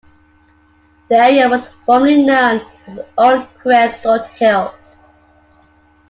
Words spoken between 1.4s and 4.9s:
was formerly known as Old Creosote Hill.